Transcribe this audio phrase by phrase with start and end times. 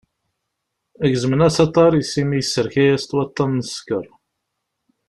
[1.11, 4.05] Gezmen-as aṭar-is, imi ysserka-as-t waṭṭan n ssker.